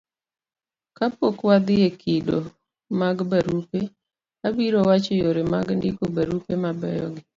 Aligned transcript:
kapok 0.97 1.37
wadhi 1.47 1.75
e 1.89 1.89
kido 2.01 2.39
mag 2.99 3.17
barupe, 3.31 3.79
abiro 4.47 4.79
wacho 4.89 5.13
yore 5.21 5.43
mag 5.53 5.67
ndiko 5.79 6.03
barupe 6.15 6.51
mabeyo 6.63 7.07
gi 7.15 7.23